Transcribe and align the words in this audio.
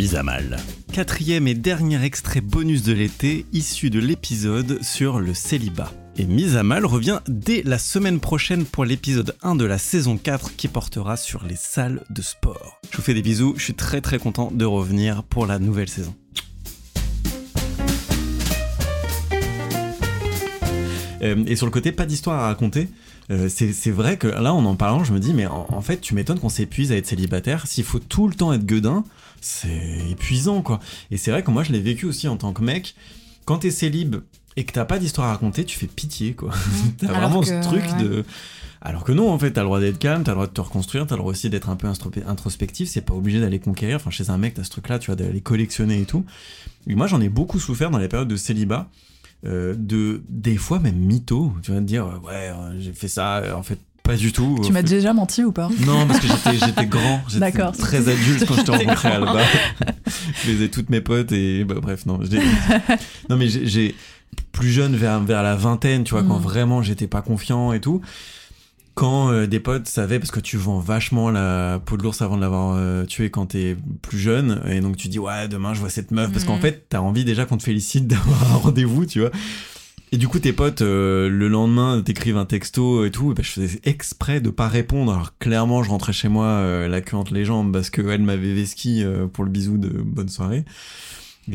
Mise 0.00 0.14
à 0.14 0.22
mal. 0.22 0.56
Quatrième 0.94 1.46
et 1.46 1.52
dernier 1.52 2.02
extrait 2.02 2.40
bonus 2.40 2.82
de 2.84 2.94
l'été, 2.94 3.44
issu 3.52 3.90
de 3.90 4.00
l'épisode 4.00 4.82
sur 4.82 5.20
le 5.20 5.34
célibat. 5.34 5.92
Et 6.16 6.24
Mise 6.24 6.56
à 6.56 6.62
mal 6.62 6.86
revient 6.86 7.20
dès 7.28 7.62
la 7.66 7.76
semaine 7.76 8.18
prochaine 8.18 8.64
pour 8.64 8.86
l'épisode 8.86 9.36
1 9.42 9.56
de 9.56 9.66
la 9.66 9.76
saison 9.76 10.16
4 10.16 10.56
qui 10.56 10.68
portera 10.68 11.18
sur 11.18 11.44
les 11.44 11.54
salles 11.54 12.02
de 12.08 12.22
sport. 12.22 12.80
Je 12.90 12.96
vous 12.96 13.02
fais 13.02 13.12
des 13.12 13.20
bisous, 13.20 13.52
je 13.58 13.64
suis 13.64 13.74
très 13.74 14.00
très 14.00 14.18
content 14.18 14.50
de 14.50 14.64
revenir 14.64 15.22
pour 15.22 15.44
la 15.46 15.58
nouvelle 15.58 15.90
saison. 15.90 16.14
Et 21.20 21.56
sur 21.56 21.66
le 21.66 21.72
côté 21.72 21.92
pas 21.92 22.06
d'histoire 22.06 22.40
à 22.40 22.46
raconter, 22.46 22.88
euh, 23.30 23.48
c'est 23.48 23.90
vrai 23.90 24.16
que 24.16 24.26
là 24.26 24.52
en 24.52 24.64
en 24.64 24.74
parlant 24.74 25.04
je 25.04 25.12
me 25.12 25.20
dis 25.20 25.34
mais 25.34 25.46
en, 25.46 25.66
en 25.68 25.80
fait 25.80 26.00
tu 26.00 26.14
m'étonnes 26.14 26.40
qu'on 26.40 26.48
s'épuise 26.48 26.92
à 26.92 26.96
être 26.96 27.06
célibataire, 27.06 27.66
s'il 27.66 27.84
faut 27.84 27.98
tout 27.98 28.26
le 28.28 28.34
temps 28.34 28.52
être 28.52 28.64
gueudin, 28.64 29.04
c'est 29.40 30.10
épuisant 30.10 30.62
quoi. 30.62 30.80
Et 31.10 31.16
c'est 31.16 31.30
vrai 31.30 31.42
que 31.42 31.50
moi 31.50 31.62
je 31.62 31.72
l'ai 31.72 31.80
vécu 31.80 32.06
aussi 32.06 32.28
en 32.28 32.36
tant 32.36 32.52
que 32.52 32.62
mec, 32.62 32.94
quand 33.44 33.58
t'es 33.58 33.70
célib 33.70 34.16
et 34.56 34.64
que 34.64 34.72
t'as 34.72 34.84
pas 34.84 34.98
d'histoire 34.98 35.28
à 35.28 35.32
raconter, 35.32 35.64
tu 35.64 35.78
fais 35.78 35.86
pitié 35.86 36.34
quoi. 36.34 36.50
t'as 36.98 37.08
Alors 37.08 37.20
vraiment 37.20 37.40
que, 37.40 37.46
ce 37.46 37.62
truc 37.62 37.84
ouais. 37.84 38.02
de... 38.02 38.24
Alors 38.82 39.04
que 39.04 39.12
non, 39.12 39.30
en 39.30 39.38
fait, 39.38 39.50
t'as 39.50 39.60
le 39.60 39.66
droit 39.66 39.80
d'être 39.80 39.98
calme, 39.98 40.22
t'as 40.24 40.30
le 40.32 40.36
droit 40.36 40.46
de 40.46 40.52
te 40.52 40.60
reconstruire, 40.60 41.06
t'as 41.06 41.14
le 41.14 41.20
droit 41.20 41.32
aussi 41.32 41.50
d'être 41.50 41.68
un 41.68 41.76
peu 41.76 41.86
introspectif, 42.26 42.88
c'est 42.88 43.02
pas 43.02 43.12
obligé 43.12 43.38
d'aller 43.38 43.58
conquérir. 43.58 43.96
Enfin, 43.96 44.10
chez 44.10 44.30
un 44.30 44.38
mec, 44.38 44.54
t'as 44.54 44.64
ce 44.64 44.70
truc-là, 44.70 44.98
tu 44.98 45.06
vois, 45.06 45.16
d'aller 45.16 45.42
collectionner 45.42 46.00
et 46.00 46.06
tout. 46.06 46.24
Et 46.86 46.94
moi, 46.94 47.06
j'en 47.06 47.20
ai 47.20 47.28
beaucoup 47.28 47.60
souffert 47.60 47.90
dans 47.90 47.98
les 47.98 48.08
périodes 48.08 48.28
de 48.28 48.36
célibat, 48.36 48.88
euh, 49.46 49.74
de 49.76 50.22
des 50.28 50.56
fois 50.56 50.78
même 50.78 50.96
mytho, 50.96 51.52
tu 51.62 51.72
vas 51.72 51.80
dire, 51.80 52.06
euh, 52.06 52.18
ouais, 52.26 52.50
euh, 52.52 52.78
j'ai 52.78 52.92
fait 52.92 53.08
ça, 53.08 53.42
en 53.56 53.62
fait, 53.62 53.78
pas 54.02 54.16
du 54.16 54.32
tout. 54.32 54.58
Tu 54.64 54.72
m'as 54.72 54.80
fait- 54.80 54.88
déjà 54.88 55.12
menti 55.12 55.44
ou 55.44 55.52
pas? 55.52 55.68
Non, 55.86 56.06
parce 56.06 56.20
que 56.20 56.26
j'étais, 56.26 56.66
j'étais 56.66 56.86
grand, 56.86 57.20
j'étais 57.28 57.50
très 57.78 58.08
adulte 58.08 58.44
quand 58.46 58.54
je 58.54 58.62
t'ai 58.62 58.72
rencontré. 58.72 59.08
Alba. 59.08 59.38
je 60.06 60.32
faisais 60.52 60.68
toutes 60.68 60.90
mes 60.90 61.00
potes 61.00 61.32
et 61.32 61.64
bah, 61.64 61.76
bref, 61.80 62.06
non. 62.06 62.18
non, 63.28 63.36
mais 63.36 63.48
j'ai, 63.48 63.66
j'ai- 63.66 63.94
plus 64.52 64.70
jeune, 64.70 64.94
vers, 64.94 65.20
vers 65.20 65.42
la 65.42 65.56
vingtaine, 65.56 66.04
tu 66.04 66.12
vois, 66.12 66.22
quand 66.22 66.38
Mm. 66.38 66.42
vraiment 66.42 66.82
j'étais 66.82 67.06
pas 67.08 67.20
confiant 67.22 67.72
et 67.72 67.80
tout. 67.80 68.00
Quand 69.00 69.30
euh, 69.32 69.46
des 69.46 69.60
potes 69.60 69.88
savaient, 69.88 70.18
parce 70.18 70.30
que 70.30 70.40
tu 70.40 70.58
vends 70.58 70.78
vachement 70.78 71.30
la 71.30 71.80
peau 71.82 71.96
de 71.96 72.02
l'ours 72.02 72.20
avant 72.20 72.36
de 72.36 72.42
l'avoir 72.42 72.74
euh, 72.76 73.06
tué 73.06 73.30
quand 73.30 73.46
t'es 73.46 73.74
plus 74.02 74.18
jeune, 74.18 74.60
et 74.68 74.80
donc 74.80 74.98
tu 74.98 75.08
dis, 75.08 75.18
ouais, 75.18 75.48
demain 75.48 75.72
je 75.72 75.80
vois 75.80 75.88
cette 75.88 76.10
meuf, 76.10 76.30
parce 76.30 76.44
qu'en 76.44 76.58
Mm. 76.58 76.60
fait, 76.60 76.84
t'as 76.90 77.00
envie 77.00 77.24
déjà 77.24 77.46
qu'on 77.46 77.56
te 77.56 77.62
félicite 77.62 78.06
d'avoir 78.08 78.52
un 78.52 78.56
rendez-vous, 78.56 79.06
tu 79.06 79.20
vois. 79.20 79.30
Et 80.12 80.18
du 80.18 80.28
coup, 80.28 80.38
tes 80.38 80.52
potes, 80.52 80.82
euh, 80.82 81.30
le 81.30 81.48
lendemain, 81.48 82.02
t'écrivent 82.02 82.36
un 82.36 82.44
texto 82.44 83.06
et 83.06 83.10
tout. 83.10 83.30
Et 83.30 83.34
ben, 83.36 83.42
je 83.42 83.50
faisais 83.52 83.80
exprès 83.84 84.40
de 84.42 84.50
pas 84.50 84.68
répondre. 84.68 85.12
Alors, 85.14 85.38
clairement, 85.38 85.82
je 85.82 85.88
rentrais 85.88 86.12
chez 86.12 86.28
moi 86.28 86.44
euh, 86.46 86.86
la 86.88 87.00
queue 87.00 87.16
entre 87.16 87.32
les 87.32 87.44
jambes 87.46 87.72
parce 87.72 87.88
qu'elle 87.88 88.20
m'avait 88.22 88.52
vesqui 88.52 89.02
euh, 89.02 89.26
pour 89.28 89.44
le 89.44 89.50
bisou 89.50 89.78
de 89.78 89.88
bonne 89.88 90.28
soirée. 90.28 90.64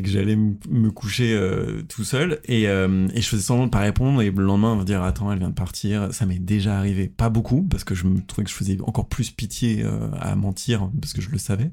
Que 0.02 0.10
j'allais 0.10 0.36
me 0.36 0.90
coucher 0.92 1.34
euh, 1.34 1.82
tout 1.88 2.04
seul. 2.04 2.40
Et, 2.46 2.68
euh, 2.68 3.08
et 3.14 3.22
je 3.22 3.28
faisais 3.28 3.42
semblant 3.44 3.66
de 3.66 3.72
pas 3.72 3.80
répondre. 3.80 4.22
Et 4.22 4.32
le 4.32 4.44
lendemain, 4.44 4.74
on 4.74 4.78
va 4.78 4.84
dire 4.84 5.02
Attends, 5.04 5.32
elle 5.32 5.40
vient 5.40 5.50
de 5.50 5.54
partir. 5.54 6.14
Ça 6.14 6.26
m'est 6.26 6.40
déjà 6.40 6.78
arrivé. 6.78 7.08
Pas 7.08 7.30
beaucoup, 7.30 7.64
parce 7.64 7.84
que 7.84 7.96
je 7.96 8.06
me 8.06 8.22
trouvais 8.22 8.44
que 8.46 8.50
je 8.52 8.56
faisais 8.56 8.78
encore 8.84 9.08
plus 9.08 9.32
pitié 9.32 9.84
euh, 9.84 10.10
à 10.20 10.36
mentir, 10.36 10.90
parce 11.02 11.14
que 11.14 11.22
je 11.22 11.30
le 11.30 11.38
savais. 11.38 11.72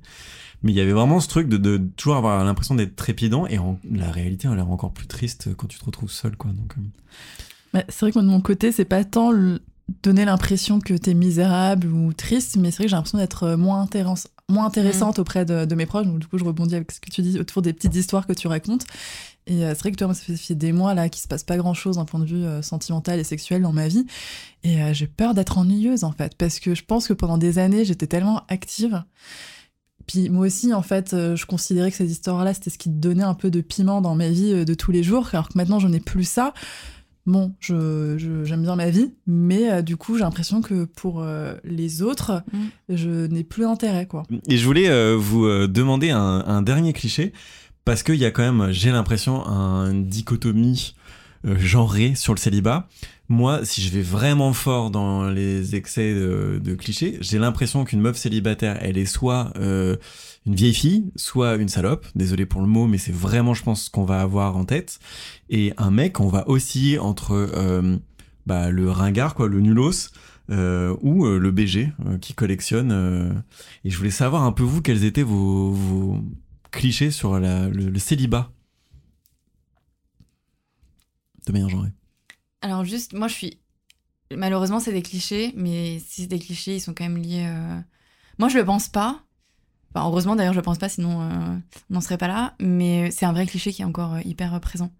Mais 0.62 0.72
il 0.72 0.76
y 0.76 0.80
avait 0.80 0.92
vraiment 0.92 1.18
ce 1.20 1.28
truc 1.28 1.48
de, 1.48 1.76
toujours 1.96 2.16
avoir 2.16 2.44
l'impression 2.44 2.74
d'être 2.74 2.94
trépidant. 2.96 3.46
Et 3.46 3.58
en- 3.58 3.78
la 3.90 4.10
réalité 4.10 4.46
a 4.48 4.54
l'air 4.54 4.68
encore 4.70 4.92
plus 4.92 5.06
triste 5.06 5.50
quand 5.56 5.66
tu 5.66 5.78
te 5.78 5.84
retrouves 5.84 6.10
seul, 6.10 6.36
quoi. 6.36 6.50
Donc, 6.52 6.74
C'est 7.88 8.00
vrai 8.00 8.12
que 8.12 8.18
moi, 8.18 8.22
de 8.24 8.30
mon 8.30 8.40
côté, 8.40 8.70
c'est 8.72 8.84
pas 8.84 9.04
tant 9.04 9.32
donner 10.02 10.24
l'impression 10.24 10.78
que 10.80 10.94
t'es 10.94 11.14
misérable 11.14 11.88
ou 11.88 12.12
triste, 12.12 12.56
mais 12.56 12.70
c'est 12.70 12.76
vrai 12.78 12.84
que 12.84 12.90
j'ai 12.90 12.96
l'impression 12.96 13.18
d'être 13.18 13.56
moins, 13.56 13.86
moins 14.52 14.66
intéressante 14.66 15.18
auprès 15.18 15.44
de, 15.44 15.64
de 15.64 15.74
mes 15.74 15.86
proches. 15.86 16.06
Donc, 16.06 16.18
du 16.18 16.26
coup, 16.26 16.38
je 16.38 16.44
rebondis 16.44 16.76
avec 16.76 16.92
ce 16.92 17.00
que 17.00 17.10
tu 17.10 17.22
dis 17.22 17.38
autour 17.38 17.62
des 17.62 17.72
petites 17.72 17.94
histoires 17.94 18.26
que 18.26 18.32
tu 18.32 18.46
racontes. 18.46 18.86
Et 19.46 19.64
euh, 19.64 19.70
c'est 19.70 19.80
vrai 19.80 19.92
que 19.92 19.96
toi, 19.96 20.06
moi, 20.06 20.14
ça 20.14 20.34
fait, 20.34 20.54
des 20.54 20.72
mois 20.72 20.94
là 20.94 21.08
qu'il 21.08 21.22
se 21.22 21.28
passe 21.28 21.42
pas 21.42 21.56
grand 21.56 21.74
chose 21.74 21.96
d'un 21.96 22.04
point 22.04 22.20
de 22.20 22.26
vue 22.26 22.44
euh, 22.44 22.62
sentimental 22.62 23.18
et 23.18 23.24
sexuel 23.24 23.62
dans 23.62 23.72
ma 23.72 23.88
vie. 23.88 24.06
Et 24.62 24.80
euh, 24.82 24.94
j'ai 24.94 25.06
peur 25.06 25.34
d'être 25.34 25.58
ennuyeuse 25.58 26.04
en 26.04 26.12
fait, 26.12 26.36
parce 26.36 26.60
que 26.60 26.74
je 26.74 26.84
pense 26.84 27.08
que 27.08 27.12
pendant 27.12 27.38
des 27.38 27.58
années, 27.58 27.84
j'étais 27.84 28.06
tellement 28.06 28.42
active. 28.48 29.02
Puis 30.06 30.30
moi 30.30 30.46
aussi, 30.46 30.74
en 30.74 30.82
fait, 30.82 31.10
je 31.12 31.46
considérais 31.46 31.90
que 31.90 31.96
ces 31.96 32.10
histoires-là, 32.10 32.54
c'était 32.54 32.70
ce 32.70 32.78
qui 32.78 32.88
donnait 32.88 33.22
un 33.22 33.34
peu 33.34 33.50
de 33.50 33.60
piment 33.60 34.00
dans 34.00 34.16
ma 34.16 34.28
vie 34.30 34.64
de 34.64 34.74
tous 34.74 34.90
les 34.90 35.04
jours, 35.04 35.28
alors 35.32 35.48
que 35.48 35.56
maintenant, 35.56 35.78
je 35.78 35.86
n'ai 35.86 36.00
plus 36.00 36.24
ça. 36.24 36.54
Bon, 37.24 37.54
je, 37.60 38.16
je- 38.18 38.44
j'aime 38.44 38.62
bien 38.62 38.74
ma 38.74 38.90
vie, 38.90 39.12
mais 39.28 39.70
euh, 39.70 39.82
du 39.82 39.96
coup, 39.96 40.16
j'ai 40.16 40.24
l'impression 40.24 40.60
que 40.60 40.84
pour 40.84 41.22
euh, 41.22 41.54
les 41.64 42.02
autres, 42.02 42.42
Mm. 42.52 42.58
je 42.88 43.26
n'ai 43.26 43.44
plus 43.44 43.62
d'intérêt, 43.62 44.06
quoi. 44.06 44.24
Et 44.48 44.56
je 44.56 44.64
voulais 44.66 44.88
euh, 44.88 45.14
vous 45.16 45.44
euh, 45.44 45.68
demander 45.68 46.10
un, 46.10 46.18
un 46.46 46.62
dernier 46.62 46.92
cliché, 46.92 47.32
parce 47.84 48.02
qu'il 48.02 48.16
y 48.16 48.24
a 48.24 48.30
quand 48.32 48.42
même, 48.42 48.72
j'ai 48.72 48.90
l'impression, 48.90 49.42
une 49.44 50.06
dichotomie 50.08 50.94
euh, 50.98 51.21
genrée 51.44 52.14
sur 52.14 52.34
le 52.34 52.38
célibat. 52.38 52.88
Moi, 53.28 53.64
si 53.64 53.80
je 53.80 53.90
vais 53.90 54.02
vraiment 54.02 54.52
fort 54.52 54.90
dans 54.90 55.28
les 55.30 55.74
excès 55.74 56.14
de, 56.14 56.74
clichés, 56.74 57.16
j'ai 57.20 57.38
l'impression 57.38 57.84
qu'une 57.84 58.00
meuf 58.00 58.16
célibataire, 58.16 58.78
elle 58.80 58.98
est 58.98 59.06
soit 59.06 59.52
euh, 59.56 59.96
une 60.44 60.54
vieille 60.54 60.74
fille, 60.74 61.10
soit 61.16 61.56
une 61.56 61.68
salope. 61.68 62.06
Désolé 62.14 62.44
pour 62.46 62.60
le 62.60 62.66
mot, 62.66 62.86
mais 62.86 62.98
c'est 62.98 63.14
vraiment, 63.14 63.54
je 63.54 63.62
pense, 63.62 63.84
ce 63.84 63.90
qu'on 63.90 64.04
va 64.04 64.20
avoir 64.20 64.56
en 64.56 64.64
tête. 64.64 64.98
Et 65.48 65.72
un 65.78 65.90
mec, 65.90 66.20
on 66.20 66.28
va 66.28 66.48
osciller 66.48 66.98
entre 66.98 67.32
euh, 67.32 67.96
bah, 68.46 68.70
le 68.70 68.90
ringard, 68.90 69.34
quoi, 69.34 69.48
le 69.48 69.60
nulos, 69.60 70.10
euh, 70.50 70.94
ou 71.00 71.24
euh, 71.24 71.38
le 71.38 71.50
BG 71.50 71.92
euh, 72.06 72.18
qui 72.18 72.34
collectionne. 72.34 72.90
euh, 72.92 73.32
et 73.84 73.90
je 73.90 73.96
voulais 73.96 74.10
savoir 74.10 74.42
un 74.42 74.52
peu 74.52 74.62
vous 74.64 74.82
quels 74.82 75.04
étaient 75.04 75.22
vos, 75.22 75.70
vos 75.72 76.18
clichés 76.70 77.10
sur 77.10 77.38
la- 77.38 77.68
le 77.68 77.98
célibat? 77.98 78.50
De 81.46 81.52
manière 81.52 81.68
genrée. 81.68 81.90
Alors 82.60 82.84
juste, 82.84 83.12
moi 83.12 83.28
je 83.28 83.34
suis... 83.34 83.58
Malheureusement 84.34 84.80
c'est 84.80 84.92
des 84.92 85.02
clichés, 85.02 85.52
mais 85.56 85.98
si 86.06 86.22
c'est 86.22 86.26
des 86.28 86.38
clichés, 86.38 86.76
ils 86.76 86.80
sont 86.80 86.94
quand 86.94 87.04
même 87.04 87.18
liés... 87.18 87.44
euh, 87.46 87.78
Moi 88.38 88.48
je 88.48 88.56
le 88.58 88.64
pense 88.64 88.88
pas. 88.88 89.22
Enfin, 89.94 90.06
heureusement 90.06 90.36
d'ailleurs 90.36 90.54
je 90.54 90.58
le 90.58 90.62
pense 90.62 90.78
pas, 90.78 90.88
sinon 90.88 91.20
euh, 91.22 91.28
on 91.90 91.94
n'en 91.94 92.00
serait 92.00 92.16
pas 92.18 92.28
là. 92.28 92.54
Mais 92.60 93.10
c'est 93.10 93.26
un 93.26 93.32
vrai 93.32 93.46
cliché 93.46 93.72
qui 93.72 93.82
est 93.82 93.84
encore 93.84 94.14
euh, 94.14 94.20
hyper 94.24 94.58
présent. 94.60 94.90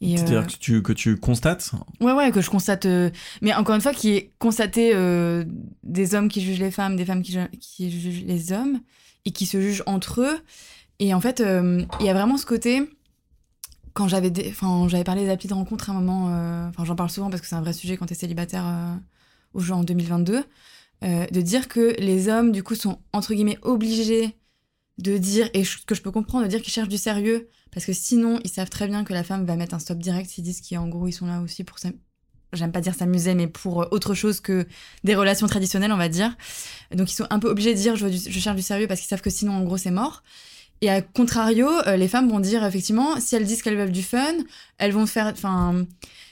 C'est-à-dire 0.00 0.38
euh, 0.42 0.44
que 0.44 0.52
tu, 0.52 0.80
que 0.80 0.92
tu 0.92 1.16
constates 1.16 1.72
Ouais, 2.00 2.12
ouais, 2.12 2.30
que 2.30 2.40
je 2.40 2.48
constate. 2.50 2.86
euh, 2.86 3.10
Mais 3.42 3.52
encore 3.52 3.74
une 3.74 3.80
fois, 3.80 3.92
qui 3.92 4.10
est 4.10 4.32
constaté 4.38 4.92
euh, 4.94 5.44
des 5.82 6.14
hommes 6.14 6.28
qui 6.28 6.40
jugent 6.40 6.60
les 6.60 6.70
femmes, 6.70 6.94
des 6.94 7.04
femmes 7.04 7.20
qui, 7.20 7.32
ju- 7.32 7.48
qui 7.58 7.90
jugent 7.90 8.22
les 8.24 8.52
hommes, 8.52 8.80
et 9.24 9.32
qui 9.32 9.44
se 9.44 9.60
jugent 9.60 9.82
entre 9.86 10.20
eux. 10.20 10.38
Et 11.00 11.14
en 11.14 11.20
fait, 11.20 11.42
il 11.44 12.06
y 12.06 12.08
a 12.08 12.14
vraiment 12.14 12.36
ce 12.36 12.46
côté. 12.46 12.88
Quand 13.98 14.06
j'avais 14.06 14.32
j'avais 14.88 15.02
parlé 15.02 15.24
des 15.24 15.30
applis 15.30 15.48
de 15.48 15.54
rencontre 15.54 15.90
à 15.90 15.92
un 15.92 15.96
moment, 16.00 16.28
euh, 16.30 16.70
j'en 16.84 16.94
parle 16.94 17.10
souvent 17.10 17.30
parce 17.30 17.40
que 17.42 17.48
c'est 17.48 17.56
un 17.56 17.60
vrai 17.62 17.72
sujet 17.72 17.96
quand 17.96 18.06
t'es 18.06 18.14
célibataire 18.14 18.64
euh, 18.64 18.94
au 19.54 19.58
jeu 19.60 19.74
en 19.74 19.82
2022, 19.82 20.44
euh, 21.02 21.26
de 21.26 21.40
dire 21.40 21.66
que 21.66 21.96
les 21.98 22.28
hommes, 22.28 22.52
du 22.52 22.62
coup, 22.62 22.76
sont 22.76 23.00
entre 23.12 23.34
guillemets 23.34 23.58
obligés 23.62 24.36
de 24.98 25.18
dire, 25.18 25.50
et 25.52 25.64
ce 25.64 25.78
que 25.84 25.96
je 25.96 26.02
peux 26.02 26.12
comprendre, 26.12 26.44
de 26.44 26.50
dire 26.50 26.62
qu'ils 26.62 26.72
cherchent 26.72 26.88
du 26.88 26.98
sérieux, 26.98 27.48
parce 27.72 27.86
que 27.86 27.92
sinon, 27.92 28.38
ils 28.44 28.50
savent 28.50 28.70
très 28.70 28.86
bien 28.86 29.02
que 29.02 29.12
la 29.12 29.24
femme 29.24 29.44
va 29.46 29.56
mettre 29.56 29.74
un 29.74 29.80
stop 29.80 29.98
direct 29.98 30.30
s'ils 30.30 30.44
disent 30.44 30.62
qu'en 30.68 30.86
gros, 30.88 31.08
ils 31.08 31.12
sont 31.12 31.26
là 31.26 31.40
aussi 31.40 31.64
pour 31.64 31.80
s'am- 31.80 31.94
J'aime 32.54 32.72
pas 32.72 32.80
dire 32.80 32.94
s'amuser, 32.94 33.34
mais 33.34 33.48
pour 33.48 33.82
euh, 33.82 33.88
autre 33.90 34.14
chose 34.14 34.40
que 34.40 34.66
des 35.04 35.14
relations 35.16 35.46
traditionnelles, 35.48 35.92
on 35.92 35.98
va 35.98 36.08
dire. 36.08 36.36
Donc, 36.94 37.10
ils 37.10 37.14
sont 37.14 37.26
un 37.30 37.38
peu 37.40 37.48
obligés 37.50 37.74
de 37.74 37.78
dire 37.78 37.96
je, 37.96 38.06
du- 38.06 38.18
je 38.32 38.40
cherche 38.40 38.56
du 38.56 38.62
sérieux 38.62 38.86
parce 38.88 39.00
qu'ils 39.00 39.08
savent 39.08 39.22
que 39.22 39.30
sinon, 39.30 39.52
en 39.52 39.64
gros, 39.64 39.76
c'est 39.76 39.90
mort. 39.90 40.22
Et 40.80 40.90
à 40.90 41.02
contrario, 41.02 41.68
euh, 41.86 41.96
les 41.96 42.08
femmes 42.08 42.28
vont 42.28 42.40
dire 42.40 42.64
effectivement, 42.64 43.18
si 43.20 43.34
elles 43.34 43.44
disent 43.44 43.62
qu'elles 43.62 43.76
veulent 43.76 43.92
du 43.92 44.02
fun, 44.02 44.34
elles 44.78 44.92
vont 44.92 45.06
faire. 45.06 45.26
Enfin. 45.26 45.86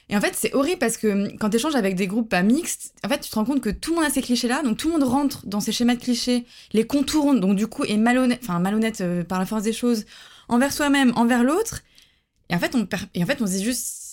Et 0.09 0.17
en 0.17 0.21
fait, 0.21 0.35
c'est 0.37 0.55
horrible 0.55 0.79
parce 0.79 0.97
que 0.97 1.09
hum, 1.09 1.37
quand 1.39 1.51
tu 1.51 1.57
échanges 1.57 1.75
avec 1.75 1.97
des 1.97 2.07
groupes 2.07 2.29
pas 2.29 2.43
mixtes, 2.43 2.95
en 3.05 3.09
fait, 3.09 3.21
tu 3.21 3.31
te 3.31 3.35
rends 3.35 3.45
compte 3.45 3.61
que 3.61 3.71
tout 3.71 3.91
le 3.91 3.97
monde 3.97 4.05
a 4.05 4.11
ces 4.11 4.23
clichés-là, 4.23 4.63
donc 4.63 4.77
tout 4.77 4.89
le 4.89 4.95
monde 4.95 5.03
rentre 5.03 5.45
dans 5.47 5.61
ces 5.61 5.73
schémas 5.73 5.97
de 5.97 6.01
clichés, 6.01 6.45
les 6.73 6.87
contourne, 6.87 7.41
donc 7.41 7.57
du 7.57 7.67
coup 7.67 7.85
est 7.85 7.97
malhonnête, 7.97 8.39
enfin 8.43 8.61
malhonnête 8.61 9.01
euh, 9.01 9.25
par 9.25 9.41
la 9.41 9.47
force 9.47 9.65
des 9.65 9.73
choses, 9.73 10.05
envers 10.49 10.73
soi-même, 10.73 11.13
envers 11.17 11.43
l'autre. 11.43 11.83
Et 12.49 12.55
en 12.55 12.61
fait, 12.61 12.75
on 12.77 12.87
et 13.15 13.23
en 13.23 13.27
fait, 13.27 13.43
on 13.43 13.47
se 13.47 13.53
dit 13.53 13.65
juste, 13.65 14.07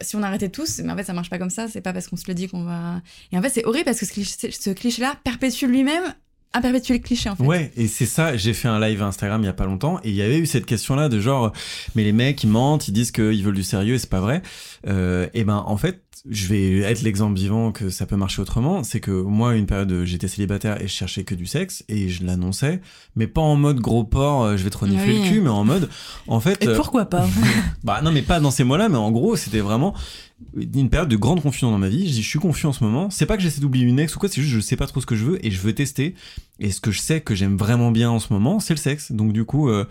si 0.00 0.16
on 0.16 0.22
arrêtait 0.22 0.48
tous, 0.48 0.78
mais 0.80 0.92
en 0.92 0.96
fait, 0.96 1.04
ça 1.04 1.12
marche 1.12 1.30
pas 1.30 1.38
comme 1.38 1.50
ça. 1.50 1.66
C'est 1.68 1.80
pas 1.80 1.92
parce 1.92 2.06
qu'on 2.06 2.16
se 2.16 2.24
le 2.28 2.34
dit 2.34 2.48
qu'on 2.48 2.64
va. 2.64 3.02
Et 3.32 3.38
en 3.38 3.42
fait, 3.42 3.50
c'est 3.50 3.64
horrible 3.64 3.86
parce 3.86 4.00
que 4.00 4.06
ce 4.06 4.70
cliché-là 4.70 5.16
perpétue 5.24 5.66
lui-même 5.66 6.14
à 6.52 6.60
perpétuer 6.60 6.94
le 6.94 7.00
cliché, 7.00 7.28
en 7.28 7.36
fait. 7.36 7.44
Ouais, 7.44 7.70
et 7.76 7.86
c'est 7.86 8.06
ça, 8.06 8.36
j'ai 8.36 8.54
fait 8.54 8.68
un 8.68 8.80
live 8.80 9.02
Instagram 9.02 9.42
il 9.42 9.46
y 9.46 9.48
a 9.48 9.52
pas 9.52 9.66
longtemps, 9.66 10.00
et 10.02 10.10
il 10.10 10.14
y 10.14 10.22
avait 10.22 10.38
eu 10.38 10.46
cette 10.46 10.66
question-là 10.66 11.08
de 11.08 11.20
genre, 11.20 11.52
mais 11.94 12.02
les 12.02 12.12
mecs, 12.12 12.42
ils 12.42 12.48
mentent, 12.50 12.88
ils 12.88 12.92
disent 12.92 13.12
qu'ils 13.12 13.42
veulent 13.44 13.54
du 13.54 13.62
sérieux, 13.62 13.94
et 13.94 13.98
c'est 13.98 14.10
pas 14.10 14.20
vrai. 14.20 14.42
Euh, 14.88 15.28
et 15.34 15.44
ben, 15.44 15.62
en 15.66 15.76
fait, 15.76 16.00
je 16.28 16.46
vais 16.48 16.78
être 16.80 17.02
l'exemple 17.02 17.38
vivant 17.38 17.72
que 17.72 17.88
ça 17.88 18.04
peut 18.04 18.16
marcher 18.16 18.42
autrement, 18.42 18.84
c'est 18.84 19.00
que 19.00 19.10
moi, 19.10 19.56
une 19.56 19.66
période, 19.66 20.04
j'étais 20.04 20.28
célibataire 20.28 20.80
et 20.80 20.88
je 20.88 20.92
cherchais 20.92 21.24
que 21.24 21.34
du 21.34 21.46
sexe, 21.46 21.84
et 21.88 22.08
je 22.08 22.24
l'annonçais, 22.24 22.80
mais 23.16 23.26
pas 23.26 23.40
en 23.40 23.56
mode 23.56 23.80
gros 23.80 24.04
porc, 24.04 24.44
euh, 24.44 24.56
je 24.56 24.64
vais 24.64 24.70
te 24.70 24.78
renifler 24.78 25.14
Oui. 25.14 25.22
le 25.22 25.28
cul, 25.28 25.40
mais 25.40 25.48
en 25.48 25.64
mode, 25.64 25.88
en 26.26 26.40
fait... 26.40 26.62
Et 26.62 26.68
euh, 26.68 26.76
pourquoi 26.76 27.06
pas 27.06 27.26
bah 27.84 28.00
non, 28.02 28.12
mais 28.12 28.22
pas 28.22 28.40
dans 28.40 28.50
ces 28.50 28.64
mots-là, 28.64 28.88
mais 28.88 28.98
en 28.98 29.10
gros, 29.10 29.36
c'était 29.36 29.60
vraiment 29.60 29.94
une 30.54 30.88
période 30.88 31.08
de 31.08 31.16
grande 31.16 31.42
confusion 31.42 31.70
dans 31.70 31.78
ma 31.78 31.88
vie. 31.88 32.06
Je 32.08 32.12
dis, 32.12 32.22
je 32.22 32.28
suis 32.28 32.38
confiant 32.38 32.70
en 32.70 32.72
ce 32.72 32.82
moment. 32.82 33.10
C'est 33.10 33.26
pas 33.26 33.36
que 33.36 33.42
j'essaie 33.42 33.60
d'oublier 33.60 33.84
une 33.86 33.98
ex 33.98 34.14
ou 34.16 34.18
quoi, 34.18 34.28
c'est 34.28 34.40
juste 34.40 34.54
je 34.54 34.60
sais 34.60 34.76
pas 34.76 34.86
trop 34.86 35.00
ce 35.00 35.06
que 35.06 35.14
je 35.14 35.24
veux 35.24 35.46
et 35.46 35.50
je 35.50 35.60
veux 35.60 35.74
tester. 35.74 36.14
Et 36.58 36.70
ce 36.70 36.80
que 36.80 36.90
je 36.90 37.00
sais 37.00 37.20
que 37.20 37.34
j'aime 37.34 37.56
vraiment 37.56 37.90
bien 37.90 38.10
en 38.10 38.18
ce 38.18 38.32
moment, 38.32 38.58
c'est 38.60 38.74
le 38.74 38.78
sexe. 38.78 39.12
Donc 39.12 39.32
du 39.32 39.44
coup, 39.44 39.68
euh, 39.68 39.84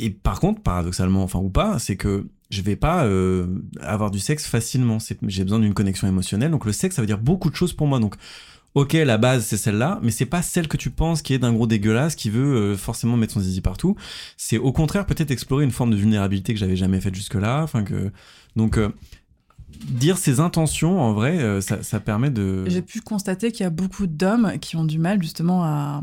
et 0.00 0.10
par 0.10 0.40
contre, 0.40 0.62
paradoxalement, 0.62 1.22
enfin 1.22 1.38
ou 1.38 1.50
pas, 1.50 1.78
c'est 1.78 1.96
que 1.96 2.26
je 2.50 2.62
vais 2.62 2.76
pas 2.76 3.04
euh, 3.04 3.46
avoir 3.80 4.10
du 4.10 4.18
sexe 4.18 4.46
facilement. 4.46 4.98
J'ai 5.26 5.44
besoin 5.44 5.60
d'une 5.60 5.74
connexion 5.74 6.08
émotionnelle. 6.08 6.50
Donc 6.50 6.64
le 6.64 6.72
sexe, 6.72 6.96
ça 6.96 7.02
veut 7.02 7.06
dire 7.06 7.18
beaucoup 7.18 7.50
de 7.50 7.56
choses 7.56 7.72
pour 7.72 7.86
moi. 7.86 7.98
Donc 8.00 8.16
Ok, 8.76 8.92
la 8.92 9.18
base 9.18 9.46
c'est 9.46 9.56
celle-là, 9.56 9.98
mais 10.00 10.12
c'est 10.12 10.26
pas 10.26 10.42
celle 10.42 10.68
que 10.68 10.76
tu 10.76 10.90
penses 10.90 11.22
qui 11.22 11.34
est 11.34 11.40
d'un 11.40 11.52
gros 11.52 11.66
dégueulasse 11.66 12.14
qui 12.14 12.30
veut 12.30 12.54
euh, 12.54 12.76
forcément 12.76 13.16
mettre 13.16 13.32
son 13.32 13.40
zizi 13.40 13.60
partout. 13.60 13.96
C'est 14.36 14.58
au 14.58 14.70
contraire 14.70 15.06
peut-être 15.06 15.32
explorer 15.32 15.64
une 15.64 15.72
forme 15.72 15.90
de 15.90 15.96
vulnérabilité 15.96 16.54
que 16.54 16.60
j'avais 16.60 16.76
jamais 16.76 17.00
faite 17.00 17.16
jusque-là. 17.16 17.66
Donc 18.54 18.78
euh, 18.78 18.90
dire 19.88 20.18
ses 20.18 20.38
intentions 20.38 21.00
en 21.00 21.12
vrai, 21.12 21.60
ça, 21.60 21.82
ça 21.82 21.98
permet 21.98 22.30
de. 22.30 22.64
J'ai 22.68 22.82
pu 22.82 23.00
constater 23.00 23.50
qu'il 23.50 23.64
y 23.64 23.66
a 23.66 23.70
beaucoup 23.70 24.06
d'hommes 24.06 24.52
qui 24.60 24.76
ont 24.76 24.84
du 24.84 25.00
mal 25.00 25.20
justement 25.20 25.64
à 25.64 26.02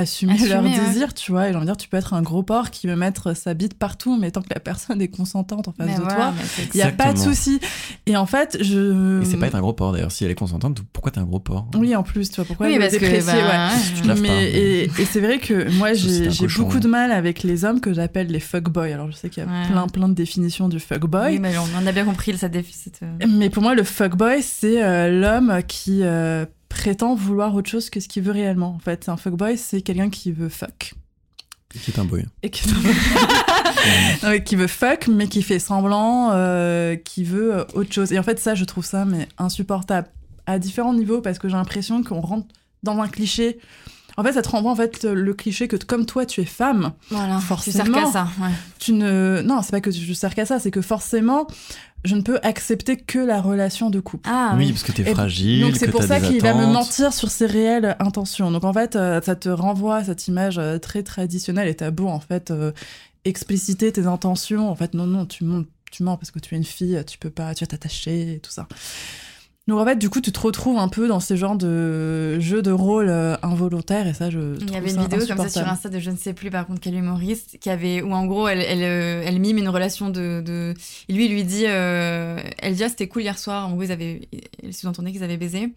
assumer, 0.00 0.32
Assumer, 0.34 0.48
leur 0.50 0.62
ouais. 0.64 0.78
désir, 0.86 1.14
tu 1.14 1.32
vois. 1.32 1.48
Et 1.48 1.52
j'ai 1.52 1.56
envie 1.56 1.66
de 1.66 1.70
dire, 1.70 1.76
tu 1.76 1.88
peux 1.88 1.96
être 1.96 2.14
un 2.14 2.22
gros 2.22 2.42
porc 2.42 2.70
qui 2.70 2.86
veut 2.86 2.96
mettre 2.96 3.34
sa 3.36 3.54
bite 3.54 3.74
partout, 3.74 4.16
mais 4.18 4.30
tant 4.30 4.40
que 4.42 4.48
la 4.52 4.60
personne 4.60 5.00
est 5.02 5.08
consentante 5.08 5.68
en 5.68 5.72
face 5.72 5.86
Mais 5.86 5.94
de 5.96 6.00
voilà, 6.02 6.14
toi, 6.14 6.34
il 6.72 6.76
n'y 6.76 6.82
a 6.82 6.90
pas 6.92 7.12
de 7.12 7.18
souci. 7.18 7.60
Et 8.06 8.16
en 8.16 8.26
fait, 8.26 8.58
je. 8.60 9.22
Et 9.22 9.24
c'est 9.24 9.36
pas 9.36 9.46
être 9.48 9.54
un 9.54 9.60
gros 9.60 9.72
porc 9.72 9.92
d'ailleurs. 9.92 10.12
Si 10.12 10.24
elle 10.24 10.30
est 10.30 10.34
consentante, 10.34 10.80
pourquoi 10.92 11.10
t'es 11.12 11.18
un 11.18 11.24
gros 11.24 11.40
porc? 11.40 11.66
Oui, 11.76 11.94
en 11.94 12.02
plus, 12.02 12.30
tu 12.30 12.36
vois, 12.36 12.44
pourquoi 12.44 12.66
Oui, 12.66 12.74
le 12.74 12.80
parce 12.80 12.94
que, 12.94 12.98
déprécier, 13.00 13.32
bah, 13.32 13.68
ouais. 13.68 13.74
ouais, 13.76 13.82
Tu 13.96 14.02
te 14.02 14.06
laves 14.08 14.20
Mais, 14.22 14.28
pas, 14.28 14.34
mais- 14.34 14.50
et, 14.50 14.82
et 14.84 15.04
c'est 15.04 15.20
vrai 15.20 15.38
que 15.38 15.70
moi 15.78 15.92
j'ai 15.94 16.28
beaucoup 16.56 16.80
de 16.80 16.88
mal 16.88 17.12
avec 17.12 17.42
les 17.42 17.64
hommes 17.64 17.80
que 17.80 17.92
j'appelle 17.92 18.28
les 18.28 18.40
fuckboys. 18.40 18.92
Alors 18.92 19.10
je 19.10 19.16
sais 19.16 19.28
qu'il 19.30 19.42
y 19.42 19.46
a 19.46 19.48
Ouais. 19.50 19.66
plein 19.68 19.86
plein 19.88 20.08
de 20.08 20.14
définitions 20.14 20.68
du 20.68 20.80
fuckboy. 20.80 21.32
Oui, 21.34 21.38
mais 21.40 21.52
on 21.80 21.86
a 21.86 21.92
bien 21.92 22.04
compris 22.04 22.36
ça 22.38 22.48
défi. 22.48 22.72
cette, 22.74 23.00
euh, 23.02 23.26
Mais 23.28 23.50
pour 23.50 23.62
moi, 23.62 23.74
le 23.74 23.82
fuckboy, 23.82 24.42
c'est 24.42 24.82
euh, 24.82 25.10
l'homme 25.20 25.60
qui 25.66 26.00
euh, 26.02 26.44
prétend 26.68 27.14
vouloir 27.14 27.54
autre 27.54 27.70
chose 27.70 27.90
que 27.90 28.00
ce 28.00 28.08
qu'il 28.08 28.22
veut 28.22 28.32
réellement. 28.32 28.74
En 28.74 28.78
fait, 28.78 29.08
un 29.08 29.16
fuckboy, 29.16 29.56
c'est 29.56 29.82
quelqu'un 29.82 30.10
qui 30.10 30.32
veut 30.32 30.48
fuck. 30.48 30.94
Qui 31.70 31.90
est 31.90 31.98
un 31.98 32.04
boy. 32.04 32.24
Et 32.42 32.50
qui... 32.50 32.68
Non, 34.22 34.30
mais 34.30 34.42
qui 34.42 34.56
veut 34.56 34.66
fuck, 34.66 35.08
mais 35.08 35.28
qui 35.28 35.42
fait 35.42 35.58
semblant, 35.58 36.30
euh, 36.32 36.96
qui 36.96 37.24
veut 37.24 37.54
euh, 37.54 37.64
autre 37.74 37.92
chose. 37.92 38.12
Et 38.12 38.18
en 38.18 38.22
fait, 38.22 38.38
ça, 38.38 38.54
je 38.54 38.64
trouve 38.64 38.84
ça 38.84 39.04
mais 39.04 39.28
insupportable 39.38 40.08
à 40.46 40.58
différents 40.58 40.94
niveaux 40.94 41.20
parce 41.20 41.38
que 41.38 41.48
j'ai 41.48 41.56
l'impression 41.56 42.02
qu'on 42.02 42.20
rentre 42.20 42.48
dans 42.82 42.98
un 43.00 43.08
cliché. 43.08 43.58
En 44.16 44.24
fait, 44.24 44.32
ça 44.32 44.42
te 44.42 44.48
renvoie 44.48 44.72
en 44.72 44.76
fait 44.76 45.04
le 45.04 45.32
cliché 45.34 45.68
que 45.68 45.76
comme 45.76 46.06
toi, 46.06 46.26
tu 46.26 46.40
es 46.40 46.44
femme, 46.44 46.92
Voilà, 47.10 47.38
Forcément. 47.38 47.84
Tu 47.84 47.92
sers 47.92 48.04
qu'à 48.04 48.10
ça. 48.10 48.28
Ouais. 48.40 48.50
tu 48.78 48.92
ne. 48.94 49.42
Non, 49.44 49.62
c'est 49.62 49.70
pas 49.70 49.80
que 49.80 49.92
je 49.92 50.12
sers 50.12 50.34
qu'à 50.34 50.44
ça, 50.44 50.58
c'est 50.58 50.72
que 50.72 50.82
forcément, 50.82 51.46
je 52.08 52.16
ne 52.16 52.22
peux 52.22 52.38
accepter 52.42 52.96
que 52.96 53.18
la 53.18 53.40
relation 53.40 53.90
de 53.90 54.00
couple. 54.00 54.28
Ah 54.28 54.54
oui, 54.56 54.72
parce 54.72 54.82
que 54.82 54.92
t'es 54.92 55.04
fragile. 55.04 55.60
Donc 55.60 55.76
c'est 55.76 55.90
pour 55.90 56.02
ça 56.02 56.20
qu'il 56.20 56.40
va 56.42 56.54
me 56.54 56.66
mentir 56.66 57.12
sur 57.12 57.30
ses 57.30 57.46
réelles 57.46 57.96
intentions. 58.00 58.50
Donc 58.50 58.64
en 58.64 58.72
fait, 58.72 58.96
euh, 58.96 59.20
ça 59.20 59.36
te 59.36 59.48
renvoie 59.48 59.96
à 59.96 60.04
cette 60.04 60.26
image 60.26 60.58
euh, 60.58 60.78
très 60.78 61.02
traditionnelle 61.02 61.68
et 61.68 61.74
t'as 61.74 61.90
beau 61.90 62.08
en 62.08 62.20
fait 62.20 62.50
euh, 62.50 62.72
expliciter 63.24 63.92
tes 63.92 64.06
intentions. 64.06 64.70
En 64.70 64.74
fait, 64.74 64.94
non, 64.94 65.06
non, 65.06 65.26
tu 65.26 65.44
mens, 65.44 65.64
tu 65.92 66.02
mens 66.02 66.16
parce 66.16 66.30
que 66.30 66.38
tu 66.38 66.54
es 66.54 66.58
une 66.58 66.64
fille, 66.64 67.00
tu 67.06 67.18
peux 67.18 67.30
pas, 67.30 67.54
tu 67.54 67.64
vas 67.64 67.68
t'attacher 67.68 68.34
et 68.34 68.38
tout 68.40 68.50
ça. 68.50 68.66
Donc 69.68 69.78
en 69.78 69.84
fait, 69.84 69.96
du 69.96 70.08
coup, 70.08 70.20
tu 70.22 70.32
te 70.32 70.40
retrouves 70.40 70.78
un 70.78 70.88
peu 70.88 71.06
dans 71.06 71.20
ces 71.20 71.36
genres 71.36 71.56
de 71.56 72.40
jeux 72.40 72.62
de 72.62 72.70
rôle 72.70 73.10
euh, 73.10 73.36
involontaires 73.42 74.06
et 74.06 74.14
ça, 74.14 74.30
je 74.30 74.56
Il 74.62 74.72
y 74.72 74.76
avait 74.76 74.90
une 74.90 75.02
vidéo 75.02 75.20
comme 75.26 75.36
ça 75.36 75.48
sur. 75.50 75.68
Insta 75.68 75.90
de 75.90 75.98
je 75.98 76.10
ne 76.10 76.16
sais 76.16 76.32
plus 76.32 76.50
par 76.50 76.66
contre 76.66 76.80
quel 76.80 76.94
humoriste 76.94 77.58
qui 77.60 77.68
avait 77.68 78.00
où 78.00 78.12
en 78.12 78.24
gros 78.24 78.48
elle 78.48 78.60
elle, 78.62 78.82
euh, 78.82 79.22
elle 79.26 79.38
mime 79.38 79.58
une 79.58 79.68
relation 79.68 80.08
de, 80.08 80.42
de... 80.44 80.72
et 81.08 81.12
lui 81.12 81.26
il 81.26 81.32
lui 81.32 81.44
dit 81.44 81.64
euh, 81.66 82.40
elle 82.58 82.74
dit 82.74 82.82
ah 82.84 82.88
c'était 82.88 83.08
cool 83.08 83.22
hier 83.22 83.38
soir. 83.38 83.68
En 83.68 83.72
gros 83.72 83.82
ils 83.82 83.92
avaient 83.92 84.22
elle 84.62 84.72
sous-entendait 84.72 85.12
qu'ils 85.12 85.22
avaient 85.22 85.36
baisé. 85.36 85.72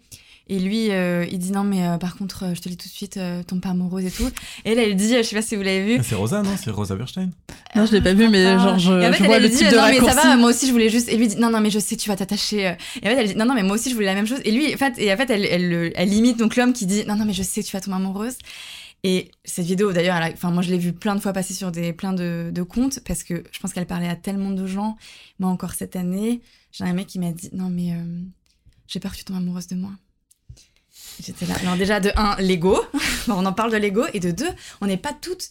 Et 0.47 0.59
lui 0.59 0.91
euh, 0.91 1.25
il 1.31 1.39
dit 1.39 1.51
non 1.51 1.63
mais 1.63 1.85
euh, 1.85 1.97
par 1.97 2.15
contre 2.17 2.44
euh, 2.44 2.55
je 2.55 2.61
te 2.61 2.67
le 2.69 2.75
dis 2.75 2.77
tout 2.77 2.87
de 2.87 2.94
suite 2.94 3.17
euh, 3.17 3.44
tombe 3.44 3.61
pas 3.61 3.69
amoureuse 3.69 4.05
et 4.05 4.11
tout. 4.11 4.27
Et 4.65 4.71
elle 4.71 4.79
elle 4.79 4.95
dit 4.95 5.15
je 5.17 5.21
sais 5.21 5.35
pas 5.35 5.41
si 5.41 5.55
vous 5.55 5.61
l'avez 5.63 5.85
vu. 5.85 5.97
Ah, 5.99 6.03
C'est 6.03 6.15
Rosa, 6.15 6.41
non? 6.41 6.51
C'est 6.57 6.71
Rosa 6.71 6.95
Berstein. 6.95 7.29
Non, 7.75 7.85
je 7.85 7.91
l'ai 7.94 8.01
pas 8.01 8.13
vu, 8.13 8.27
mais 8.27 8.44
genre, 8.44 8.77
je, 8.77 8.91
Et 8.91 9.07
en 9.07 9.12
fait, 9.13 9.19
je 9.19 9.23
vois 9.23 9.39
le 9.39 9.47
dit, 9.50 9.57
type 9.57 9.69
de 9.69 9.75
non 9.75 9.88
mais 9.88 10.00
ça 10.00 10.13
va 10.13 10.35
moi 10.35 10.50
aussi 10.50 10.68
je 10.68 10.71
voulais 10.71 10.89
juste 10.89 11.07
et 11.09 11.15
lui 11.18 11.27
dit 11.29 11.38
non 11.38 11.50
non 11.50 11.62
mais 11.62 11.69
je 11.69 11.79
sais 11.79 11.95
tu 11.95 12.09
vas 12.09 12.15
t'attacher 12.18 12.62
et 12.62 13.07
en 13.07 13.09
fait 13.12 13.15
elle 13.18 13.27
dit 13.29 13.35
non 13.35 13.45
non 13.45 13.53
mais 13.53 13.63
moi 13.63 13.75
aussi 13.75 13.89
je 13.89 13.95
voulais 13.95 14.07
la 14.07 14.15
même 14.15 14.27
chose 14.27 14.39
et 14.44 14.51
lui 14.51 14.73
en 14.73 14.77
fait 14.77 14.94
et 14.97 15.12
en 15.13 15.15
fait 15.18 15.29
elle 15.29 15.45
elle, 15.45 15.69
le- 15.69 15.91
elle 15.95 16.09
limite 16.09 16.38
donc 16.38 16.56
l'homme 16.57 16.73
qui 16.73 16.85
dit 16.85 17.06
non 17.06 17.15
non 17.15 17.23
mais 17.25 17.33
je 17.33 17.44
sais 17.44 17.63
tu 17.63 17.71
vas 17.71 17.79
tomber 17.81 17.95
amoureuse 17.97 18.35
et 19.03 19.31
cette 19.45 19.65
vidéo 19.65 19.94
d'ailleurs 19.94 20.19
enfin 20.33 20.51
moi 20.51 20.62
je 20.63 20.69
l'ai 20.69 20.77
vue 20.77 20.91
plein 20.94 21.15
de 21.15 21.21
fois 21.21 21.31
passer 21.33 21.53
sur 21.53 21.71
des 21.71 21.94
plein 21.94 22.12
de, 22.13 22.51
de 22.53 22.62
comptes 22.63 23.00
parce 23.07 23.23
que 23.23 23.44
je 23.51 23.59
pense 23.59 23.71
qu'elle 23.73 23.88
parlait 23.88 24.09
à 24.09 24.15
tellement 24.15 24.51
de 24.51 24.65
gens 24.68 24.97
moi 25.39 25.50
encore 25.50 25.73
cette 25.73 25.95
année 25.95 26.41
j'ai 26.73 26.83
un 26.83 26.94
mec 26.94 27.07
qui 27.07 27.19
m'a 27.19 27.31
dit 27.31 27.50
non 27.53 27.69
mais 27.69 27.94
euh, 27.94 28.03
j'ai 28.88 29.00
peur 29.00 29.13
que 29.13 29.18
tu 29.18 29.23
tombes 29.23 29.38
amoureuse 29.38 29.68
de 29.68 29.75
moi 29.75 29.91
J'étais 31.23 31.45
là. 31.45 31.56
Alors 31.62 31.75
déjà, 31.75 32.00
de 32.00 32.09
un, 32.15 32.35
l'ego. 32.39 32.79
on 33.27 33.45
en 33.45 33.53
parle 33.53 33.71
de 33.71 33.77
l'ego. 33.77 34.03
Et 34.13 34.19
de 34.19 34.31
deux, 34.31 34.50
on 34.81 34.88
n'est 34.88 34.97
pas 34.97 35.13
toutes 35.13 35.50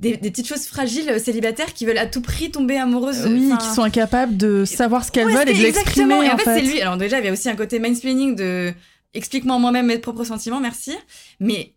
des, 0.00 0.16
des 0.16 0.30
petites 0.30 0.46
choses 0.48 0.66
fragiles 0.66 1.08
euh, 1.10 1.18
célibataires 1.18 1.72
qui 1.74 1.84
veulent 1.86 1.98
à 1.98 2.06
tout 2.06 2.20
prix 2.22 2.50
tomber 2.50 2.76
amoureuses. 2.76 3.26
Oui, 3.26 3.50
Enfin, 3.52 3.56
qui 3.58 3.74
sont 3.74 3.82
incapables 3.82 4.36
de 4.36 4.64
savoir 4.64 5.04
ce 5.04 5.10
qu'elles 5.10 5.26
Ouais, 5.26 5.34
veulent 5.34 5.48
et 5.50 5.54
de 5.54 5.62
l'exprimer. 5.62 6.14
Et 6.24 6.30
en 6.30 6.34
en 6.34 6.38
fait, 6.38 6.44
fait. 6.44 6.54
c'est 6.60 6.62
lui. 6.72 6.80
Alors 6.80 6.96
déjà, 6.96 7.18
il 7.18 7.24
y 7.24 7.26
avait 7.28 7.36
aussi 7.36 7.48
un 7.48 7.56
côté 7.56 7.78
mansplaining 7.78 8.34
de 8.36 8.72
explique-moi 9.14 9.58
moi-même 9.58 9.86
mes 9.86 9.98
propres 9.98 10.24
sentiments, 10.24 10.60
merci. 10.60 10.94
Mais 11.40 11.74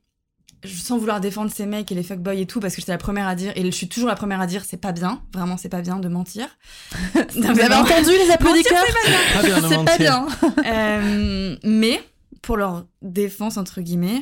je- 0.63 0.75
sans 0.77 0.97
vouloir 0.99 1.19
défendre 1.21 1.49
ces 1.51 1.65
mecs 1.65 1.91
et 1.91 1.95
les 1.95 2.03
fuckboys 2.03 2.39
et 2.39 2.45
tout, 2.45 2.59
parce 2.59 2.75
que 2.75 2.81
j'étais 2.81 2.91
la 2.91 2.97
première 2.99 3.27
à 3.27 3.33
dire, 3.35 3.51
et 3.55 3.63
je 3.65 3.71
suis 3.71 3.87
toujours 3.87 4.09
la 4.09 4.15
première 4.15 4.39
à 4.41 4.45
dire, 4.45 4.63
c'est 4.63 4.77
pas 4.77 4.91
bien, 4.91 5.23
vraiment, 5.33 5.57
c'est 5.57 5.69
pas 5.69 5.81
bien 5.81 5.97
de 5.97 6.07
mentir. 6.07 6.47
Vous 7.33 7.43
avez 7.47 7.73
entendu 7.73 8.11
les 8.25 8.29
applaudisseurs 8.31 8.85
Pas 9.33 9.41
bien 9.43 9.61
de 9.61 9.67
C'est 9.67 9.83
pas 9.85 9.97
bien. 9.97 10.27
Euh, 10.65 11.55
mais 11.63 12.03
pour 12.43 12.57
leur 12.57 12.85
défense 13.01 13.57
entre 13.57 13.81
guillemets, 13.81 14.21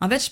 en 0.00 0.08
fait, 0.08 0.24
je- 0.24 0.30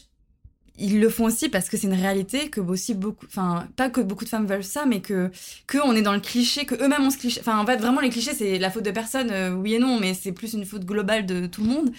ils 0.78 1.00
le 1.00 1.08
font 1.08 1.24
aussi 1.24 1.48
parce 1.48 1.68
que 1.68 1.76
c'est 1.76 1.86
une 1.86 1.94
réalité 1.94 2.50
que 2.50 2.60
aussi 2.60 2.94
beaucoup, 2.94 3.26
enfin 3.26 3.68
pas 3.76 3.90
que 3.90 4.00
beaucoup 4.00 4.24
de 4.24 4.28
femmes 4.28 4.46
veulent 4.46 4.64
ça, 4.64 4.86
mais 4.86 5.00
que 5.00 5.30
que 5.66 5.78
on 5.84 5.94
est 5.94 6.02
dans 6.02 6.12
le 6.14 6.20
cliché, 6.20 6.64
que 6.66 6.74
eux-mêmes 6.74 7.02
ont 7.02 7.10
ce 7.10 7.18
cliché. 7.18 7.40
Enfin 7.40 7.58
en 7.58 7.66
fait 7.66 7.76
vraiment 7.76 8.00
les 8.00 8.10
clichés 8.10 8.34
c'est 8.34 8.58
la 8.58 8.70
faute 8.70 8.84
de 8.84 8.90
personne, 8.90 9.30
euh, 9.30 9.52
oui 9.54 9.74
et 9.74 9.78
non, 9.78 9.98
mais 10.00 10.14
c'est 10.14 10.32
plus 10.32 10.52
une 10.54 10.64
faute 10.64 10.84
globale 10.84 11.26
de 11.26 11.46
tout 11.46 11.62
le 11.62 11.68
monde. 11.68 11.90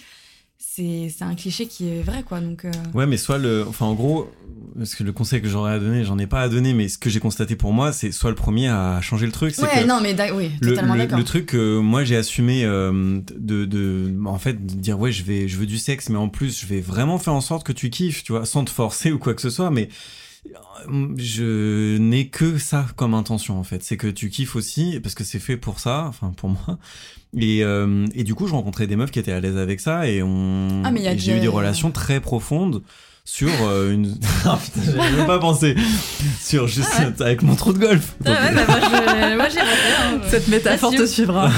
C'est 0.58 1.12
c'est 1.16 1.24
un 1.24 1.34
cliché 1.34 1.66
qui 1.66 1.88
est 1.88 2.02
vrai 2.02 2.22
quoi. 2.22 2.40
Donc 2.40 2.64
euh, 2.64 2.70
Ouais, 2.94 3.06
mais 3.06 3.16
soit 3.16 3.38
le. 3.38 3.64
Enfin, 3.68 3.86
en 3.86 3.94
gros, 3.94 4.30
parce 4.76 4.94
que 4.94 5.04
le 5.04 5.12
conseil 5.12 5.40
que 5.42 5.48
j'aurais 5.48 5.72
à 5.72 5.78
donner, 5.78 6.04
j'en 6.04 6.18
ai 6.18 6.26
pas 6.26 6.40
à 6.42 6.48
donner, 6.48 6.72
mais 6.74 6.88
ce 6.88 6.98
que 6.98 7.08
j'ai 7.10 7.20
constaté 7.20 7.56
pour 7.56 7.72
moi, 7.72 7.92
c'est 7.92 8.10
soit 8.12 8.30
le 8.30 8.36
premier 8.36 8.68
à 8.68 9.00
changer 9.00 9.26
le 9.26 9.32
truc. 9.32 9.54
c'est 9.54 9.62
ouais 9.62 9.82
que 9.82 9.86
non 9.86 10.00
mais 10.00 10.14
oui 10.32 10.50
le, 10.60 10.70
totalement 10.70 10.94
le- 10.94 11.00
d'accord. 11.00 11.18
le 11.18 11.24
truc 11.24 11.46
que 11.46 11.78
moi 11.78 12.04
j'ai 12.04 12.16
assumé 12.16 12.64
euh, 12.64 13.20
de, 13.36 13.64
de 13.64 14.12
en 14.26 14.38
fait 14.38 14.64
de 14.66 14.74
dire 14.74 14.98
ouais 14.98 15.12
je 15.12 15.22
vais 15.24 15.46
je 15.48 15.56
veux 15.56 15.66
du 15.66 15.78
sexe 15.78 16.08
mais 16.08 16.16
en 16.18 16.28
plus 16.28 16.58
je 16.60 16.66
vais 16.66 16.80
vraiment 16.80 17.18
faire 17.18 17.34
en 17.34 17.40
sorte 17.40 17.64
que 17.66 17.72
tu 17.72 17.90
kiffes 17.90 18.24
tu 18.24 18.32
vois 18.32 18.44
sans 18.46 18.64
te 18.64 18.70
forcer 18.70 19.12
ou 19.12 19.18
quoi 19.18 19.34
que 19.34 19.42
ce 19.42 19.50
soit 19.50 19.70
mais 19.70 19.88
je 21.16 21.96
n'ai 21.98 22.28
que 22.28 22.58
ça 22.58 22.86
comme 22.96 23.14
intention 23.14 23.58
en 23.58 23.64
fait. 23.64 23.82
C'est 23.82 23.96
que 23.96 24.06
tu 24.06 24.30
kiffes 24.30 24.56
aussi 24.56 25.00
parce 25.00 25.14
que 25.14 25.24
c'est 25.24 25.38
fait 25.38 25.56
pour 25.56 25.80
ça 25.80 26.04
enfin 26.08 26.32
pour 26.36 26.50
moi. 26.50 26.78
Et, 27.36 27.62
euh, 27.64 28.06
et 28.14 28.24
du 28.24 28.34
coup 28.34 28.46
je 28.46 28.52
rencontrais 28.52 28.86
des 28.86 28.96
meufs 28.96 29.10
qui 29.10 29.18
étaient 29.18 29.32
à 29.32 29.40
l'aise 29.40 29.56
avec 29.56 29.80
ça 29.80 30.08
et 30.08 30.22
on 30.22 30.82
Ah, 30.84 30.92
j'ai 31.16 31.36
eu 31.36 31.40
des 31.40 31.48
relations 31.48 31.90
très 31.90 32.20
profondes 32.20 32.82
sur 33.28 33.48
euh, 33.68 33.90
une 33.92 34.14
ah 34.46 34.56
putain 34.62 34.80
j'avais 34.86 35.16
même 35.16 35.26
pas 35.26 35.40
pensé 35.40 35.74
sur 36.40 36.68
juste 36.68 36.88
avec 37.20 37.42
mon 37.42 37.56
trou 37.56 37.72
de 37.72 37.78
golf 37.78 38.14
Ah 38.24 38.30
ouais, 38.30 38.54
bah, 38.54 38.62
moi, 38.68 38.78
je- 38.80 39.36
moi, 39.36 39.48
j'ai 39.48 39.58
raté, 39.58 39.70
hein. 40.04 40.20
Cette 40.28 40.46
métaphore 40.48 40.92
te 40.94 41.04
suivra. 41.04 41.50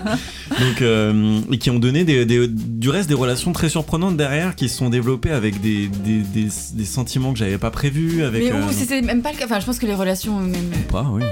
donc 0.60 0.80
euh, 0.80 1.40
et 1.50 1.58
qui 1.58 1.70
ont 1.70 1.78
donné 1.80 2.04
des, 2.04 2.24
des- 2.24 2.46
du 2.48 2.88
reste 2.88 3.08
des 3.08 3.14
relations 3.16 3.52
très 3.52 3.68
surprenantes 3.68 4.16
derrière 4.16 4.54
qui 4.54 4.68
se 4.68 4.76
sont 4.78 4.90
développées 4.90 5.32
avec 5.32 5.60
des, 5.60 5.88
des, 5.88 6.20
des, 6.20 6.48
des 6.72 6.84
sentiments 6.84 7.32
que 7.32 7.38
j'avais 7.40 7.58
pas 7.58 7.70
prévus 7.70 8.22
avec 8.22 8.42
Mais 8.44 8.52
euh, 8.52 8.64
ou 8.66 8.72
si 8.72 8.84
c'est 8.86 9.02
même 9.02 9.20
pas 9.22 9.32
le 9.32 9.38
cas. 9.38 9.46
Enfin 9.46 9.58
je 9.60 9.66
pense 9.66 9.78
que 9.80 9.86
les 9.86 9.94
relations 9.96 10.38
même. 10.38 10.70
pas 10.90 11.04
oui 11.12 11.22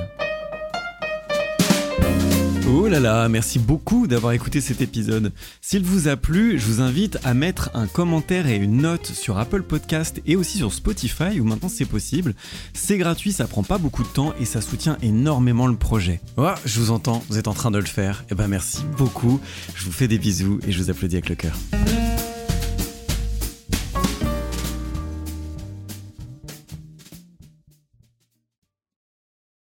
Oh 2.87 2.89
là 2.89 3.01
là, 3.01 3.29
merci 3.29 3.59
beaucoup 3.59 4.07
d'avoir 4.07 4.33
écouté 4.33 4.61
cet 4.61 4.81
épisode. 4.81 5.33
S'il 5.61 5.83
vous 5.83 6.07
a 6.07 6.17
plu, 6.17 6.57
je 6.57 6.67
vous 6.67 6.81
invite 6.81 7.19
à 7.25 7.35
mettre 7.35 7.69
un 7.75 7.89
commentaire 7.89 8.47
et 8.47 8.55
une 8.55 8.77
note 8.77 9.07
sur 9.07 9.39
Apple 9.39 9.63
Podcast 9.63 10.23
et 10.25 10.37
aussi 10.37 10.59
sur 10.59 10.73
Spotify 10.73 11.41
où 11.41 11.45
maintenant 11.45 11.69
c'est 11.69 11.85
possible. 11.85 12.37
C'est 12.75 12.97
gratuit, 12.97 13.33
ça 13.33 13.49
prend 13.49 13.65
pas 13.65 13.79
beaucoup 13.79 14.05
de 14.05 14.09
temps 14.09 14.35
et 14.39 14.45
ça 14.45 14.61
soutient 14.61 14.99
énormément 15.03 15.67
le 15.67 15.75
projet. 15.75 16.21
Oh, 16.37 16.51
je 16.65 16.79
vous 16.79 16.93
entends, 16.93 17.25
vous 17.29 17.39
êtes 17.39 17.49
en 17.49 17.55
train 17.55 17.73
de 17.73 17.79
le 17.79 17.87
faire. 17.87 18.25
Eh 18.31 18.37
ben 18.37 18.47
merci 18.47 18.85
beaucoup. 18.97 19.41
Je 19.75 19.85
vous 19.85 19.91
fais 19.93 20.07
des 20.07 20.19
bisous 20.19 20.61
et 20.65 20.71
je 20.71 20.81
vous 20.81 20.89
applaudis 20.89 21.17
avec 21.17 21.29
le 21.29 21.35
cœur. 21.35 21.57